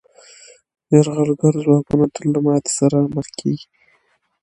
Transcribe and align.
یرغلګر 0.93 1.53
ځواکونه 1.63 2.05
تل 2.13 2.25
له 2.33 2.39
ماتې 2.45 2.71
سره 2.79 2.97
مخ 3.15 3.27
کېږي. 3.39 3.65